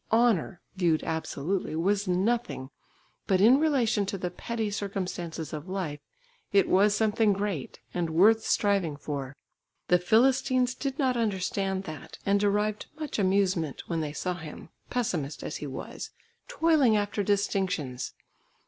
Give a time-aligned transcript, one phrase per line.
[0.11, 2.71] Honour, viewed absolutely, was nothing,
[3.27, 5.99] but in relation to the petty circumstances of life
[6.51, 9.35] it was something great, and worth striving for.
[9.89, 15.43] The Philistines did not understand that, and derived much amusement, when they saw him, pessimist
[15.43, 16.09] as he was,
[16.47, 18.15] toiling after distinctions.